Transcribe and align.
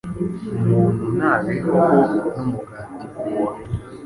Umuntu 0.61 1.03
ntabehwaho 1.17 2.01
numugati 2.33 3.05
gua, 3.15 3.49